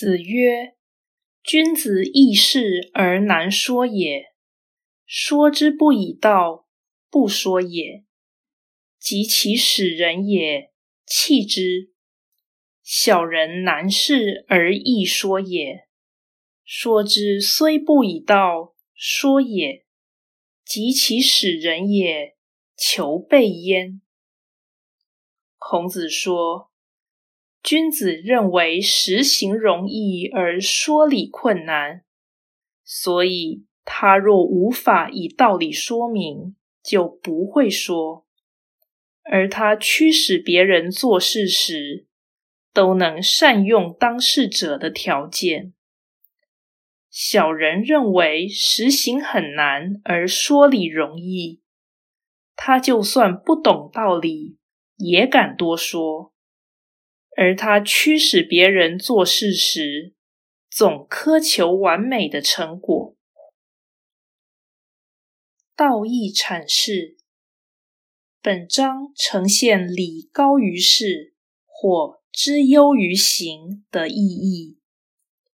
[0.00, 0.76] 子曰
[1.44, 4.32] ：“君子易事而难说也。
[5.04, 6.66] 说之不以道，
[7.10, 8.06] 不说也；
[8.98, 10.72] 及其使人也，
[11.04, 11.92] 弃之。
[12.82, 15.86] 小人难事而易说也。
[16.64, 19.84] 说之虽不以道，说也；
[20.64, 22.38] 及其使人也，
[22.74, 24.00] 求备焉。”
[25.60, 26.69] 孔子说。
[27.62, 32.04] 君子认为实行容易而说理困难，
[32.82, 38.24] 所以他若无法以道理说明，就不会说；
[39.22, 42.06] 而他驱使别人做事时，
[42.72, 45.74] 都能善用当事者的条件。
[47.10, 51.60] 小人认为实行很难而说理容易，
[52.56, 54.56] 他就算不懂道理，
[54.96, 56.29] 也敢多说。
[57.36, 60.14] 而他驱使别人做事时，
[60.70, 63.16] 总苛求完美的成果。
[65.74, 67.16] 道义阐释，
[68.42, 71.34] 本章呈现礼高于事
[71.66, 74.78] 或知优于行的意义。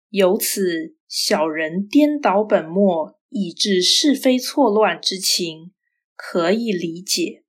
[0.08, 5.72] 由此，小人颠倒本末，以致是非错乱之情，
[6.16, 7.44] 可以理解。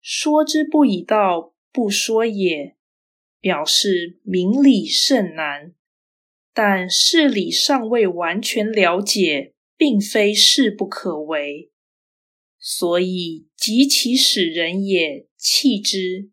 [0.00, 2.76] 说之不以道，不说也。
[3.42, 5.74] 表示明理甚难，
[6.54, 11.72] 但事理尚未完全了解，并非事不可为，
[12.60, 16.30] 所以及其使人也弃之，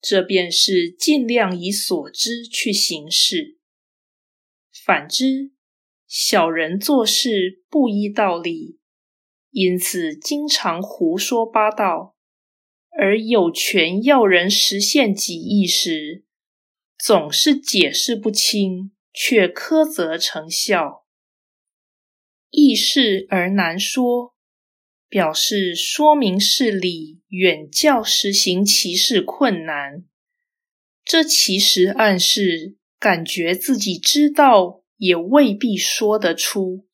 [0.00, 3.60] 这便是尽量以所知去行事。
[4.84, 5.52] 反之，
[6.08, 8.80] 小人做事不依道理，
[9.50, 12.13] 因此经常胡说八道，
[12.98, 16.24] 而有权要人实现己意时。
[16.96, 21.04] 总是解释不清，却苛责成效，
[22.50, 24.34] 易事而难说，
[25.08, 30.04] 表示说明事理远较实行其事困难。
[31.04, 36.86] 这其实暗示感觉自己知道，也未必说得出。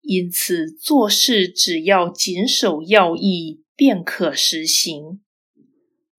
[0.00, 5.20] 因此做事只要谨守要义，便可实行，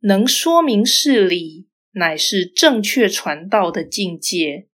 [0.02, 1.68] 能说明事理。
[1.94, 4.68] 乃是正确传道的境界，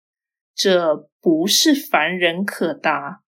[0.56, 3.22] 这不是凡人可达。